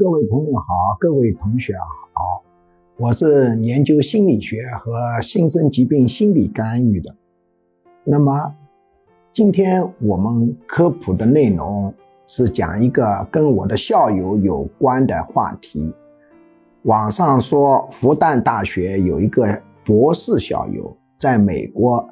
[0.00, 1.74] 各位朋友好，各位同学
[2.14, 2.42] 好，
[2.96, 7.14] 我是研究心理学和新生疾病心理干预的。
[8.02, 8.54] 那么，
[9.34, 11.92] 今天我们科普的内容
[12.26, 15.92] 是讲一个跟我的校友有关的话题。
[16.84, 22.08] 网上说，复旦大学有一个博士校友在美国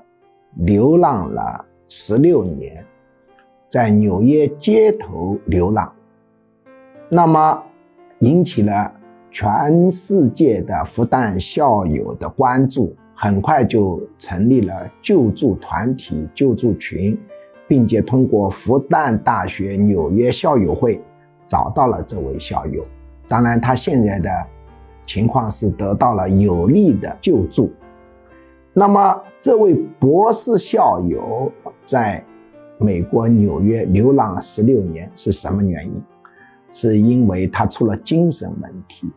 [0.57, 2.85] 流浪了十六年，
[3.71, 5.91] 在纽约街头流浪。
[7.09, 7.63] 那么。
[8.21, 8.93] 引起了
[9.31, 17.17] 全世界的复旦校友的关注，很快就成立了救助团体、救助群，
[17.69, 21.01] 并且通过复旦大学纽约校友会
[21.47, 22.83] 找到了这位校友。
[23.29, 24.31] 当然，他现在的
[25.07, 27.71] 情况是得到了有力的救助。
[28.73, 31.53] 那么，这位博士校友
[31.85, 32.25] 在
[32.79, 36.03] 美国纽约流浪十六年是什么原因？
[36.73, 39.11] 是因为他出了精神问题。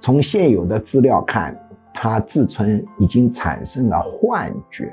[0.00, 1.56] 从现有的资料看，
[1.94, 4.92] 他自称已经产生了幻觉。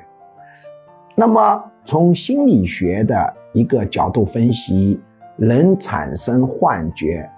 [1.15, 4.99] 那么，从心理学的一个角度分析，
[5.35, 7.29] 人产生幻觉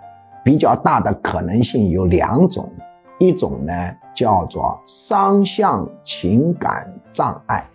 [0.44, 2.70] 比较大的可能性有两种，
[3.18, 3.74] 一种呢
[4.14, 7.66] 叫做双向情感障碍，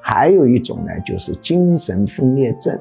[0.00, 2.78] 还有一种呢就是精神分裂症。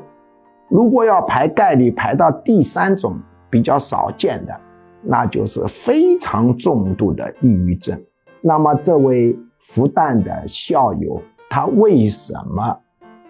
[0.69, 4.55] 如果要排概率排到第三种比较少见的，
[5.01, 7.99] 那就是非常重度的抑郁症。
[8.41, 12.79] 那么这位复旦的校友，他为什么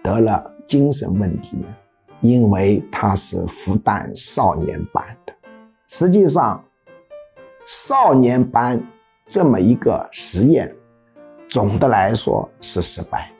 [0.02, 1.66] 得了精神问题呢？
[2.20, 5.32] 因为他是复旦少年班的。
[5.88, 6.62] 实际上，
[7.64, 8.80] 少年班
[9.26, 10.70] 这么一个实验，
[11.48, 13.30] 总的来说是失败。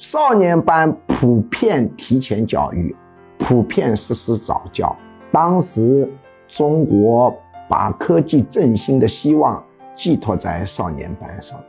[0.00, 2.96] 少年班普遍提前教育。
[3.38, 4.96] 普遍实施早教。
[5.30, 6.10] 当时，
[6.48, 7.36] 中国
[7.68, 9.62] 把科技振兴的希望
[9.94, 11.60] 寄托在少年班上。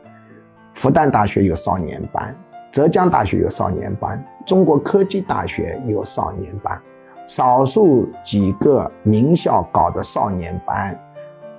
[0.72, 2.34] 复旦大学有少年班，
[2.72, 6.80] 浙江大学有少年班，中国科技大学有少年班。
[7.26, 10.98] 少数几个名校搞的少年班，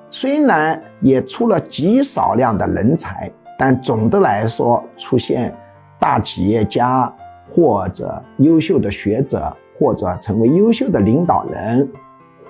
[0.10, 5.56] 虽然也出了极少量的人才，但总的来说，出现
[6.04, 7.10] 大企业家
[7.56, 9.56] 或者优秀的学者。
[9.80, 11.92] 或者成为优秀的领导人，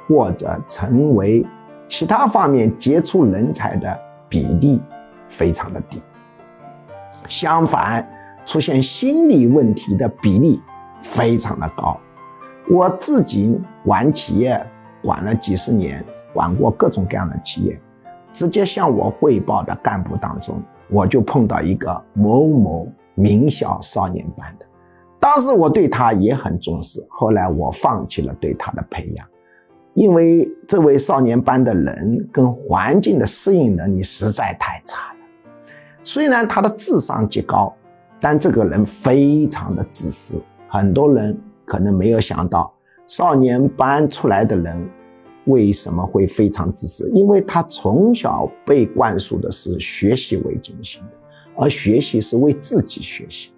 [0.05, 1.43] 或者成为
[1.87, 3.97] 其他方面杰出人才的
[4.27, 4.79] 比例
[5.29, 6.03] 非常的低。
[7.29, 8.05] 相反，
[8.45, 10.61] 出现心理问题的比例
[11.01, 11.97] 非常的高。
[12.69, 14.61] 我自己管企业
[15.01, 16.03] 管了几十年，
[16.33, 17.79] 管过各种各样的企业，
[18.33, 24.65] 直接向我汇报的干部当中，我就碰到一个某某名校少年班的。
[25.19, 29.25] 当时我对他也很重视，后来我放弃了对他的培养，
[29.93, 35.19] 因为这位少年班的人跟环境的适应能力实在太差了。
[36.03, 37.73] 虽然他的智商极高，
[38.19, 40.41] 但这个人非常的自私。
[40.67, 42.73] 很多人可能没有想到，
[43.07, 44.89] 少年班出来的人
[45.45, 47.09] 为什么会非常自私？
[47.11, 51.11] 因为他从小被灌输的是学习为中心的，
[51.55, 53.49] 而学习是为自己学习。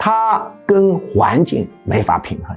[0.00, 2.56] 他跟环境没法平衡，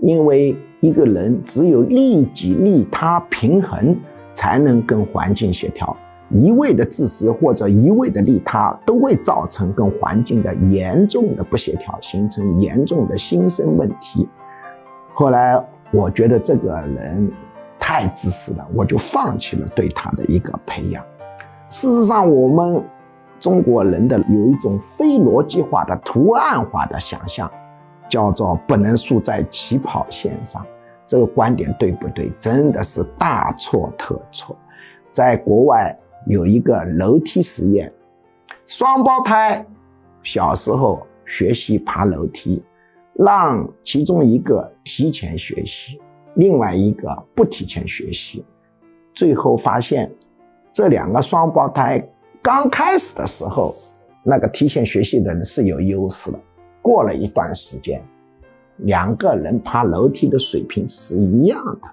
[0.00, 3.96] 因为一个人只有利己利他平衡，
[4.34, 5.96] 才能跟环境协调。
[6.30, 14.28] 一味的自私或者一味的利他，都会造成跟环境的严重的不协调，形成严重的心生问题。
[15.14, 17.30] 后来我觉得这个人
[17.78, 21.04] 太自私了，我就放弃了对他的一个培养。
[21.68, 22.82] 事实上，我们。
[23.40, 27.50] 中国人的有一种非逻辑化的图案化的想象，
[28.06, 30.64] 叫做不能输在起跑线上。
[31.06, 32.30] 这个观点对不对？
[32.38, 34.54] 真的是大错特错。
[35.10, 35.96] 在国外
[36.26, 37.90] 有一个楼梯实验，
[38.66, 39.66] 双胞胎
[40.22, 42.62] 小时候学习爬楼梯，
[43.14, 46.00] 让其中一个提前学习，
[46.34, 48.44] 另外一个不提前学习，
[49.14, 50.12] 最后发现
[50.72, 52.06] 这两个双胞胎。
[52.42, 53.74] 刚开始的时候，
[54.22, 56.38] 那个提前学习的人是有优势的。
[56.80, 58.02] 过了一段时间，
[58.78, 61.88] 两个人爬楼梯的水平是一样的。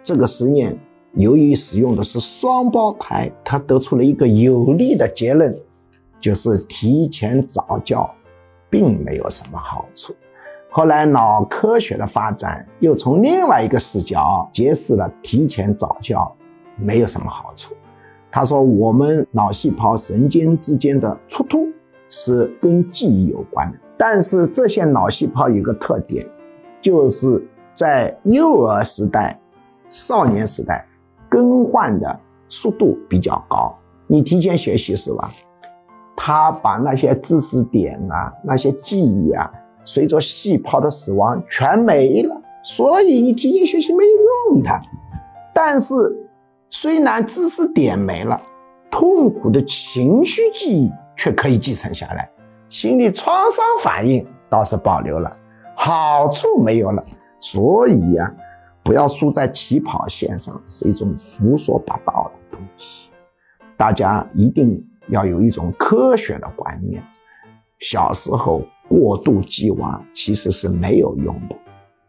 [0.00, 0.78] 这个实验
[1.14, 5.58] 由于使用的是双胞胎，他得出了一个有力的结论，
[6.20, 8.08] 就是提前早教
[8.70, 10.14] 并没有什么好处。
[10.70, 16.32] 后来脑科学的发展又从另外一个视角揭示了提前早教
[16.76, 17.74] 没有什么好处。
[18.32, 21.68] 他说：“我们脑细胞神经之间的冲突
[22.08, 26.24] 是跟记忆有关的，但是这些脑细胞有个特点，
[26.80, 27.44] 就是
[27.74, 29.38] 在幼儿时代、
[29.88, 30.86] 少年时代
[31.28, 33.76] 更换的速度比较高。
[34.06, 35.30] 你提前学习是吧？
[36.16, 39.50] 他把那些知识点啊、那些记忆啊，
[39.84, 42.40] 随着细胞的死亡全没了。
[42.62, 44.70] 所以你提前学习没有用的。
[45.54, 45.94] 但是
[46.70, 48.40] 虽然知识点没了，
[48.90, 52.30] 痛苦的情绪记忆却可以继承下来，
[52.68, 55.36] 心理创伤反应倒是保留了，
[55.76, 57.04] 好处没有了。
[57.40, 58.32] 所以呀，
[58.82, 63.08] 不要输在起跑线上，是一种胡说八道的东西。
[63.76, 64.82] 大家一定。
[65.08, 67.02] 要有一种科学的观念，
[67.80, 71.56] 小时候过度寄望其实是没有用的。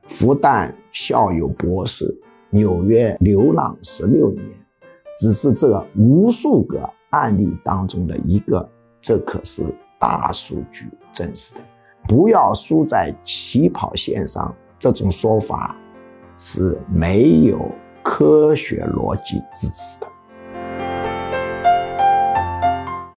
[0.08, 2.16] 复旦校友博士，
[2.52, 4.46] 纽约流浪十六年，
[5.18, 8.70] 只是这无数个案例当中的一个，
[9.02, 9.64] 这可是
[9.98, 11.62] 大数据证实的。
[12.08, 15.76] 不要输在起跑线上，这种说法
[16.38, 17.72] 是没有
[18.04, 20.08] 科学逻辑支持的。